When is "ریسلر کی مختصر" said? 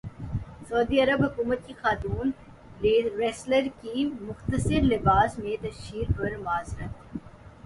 2.83-4.81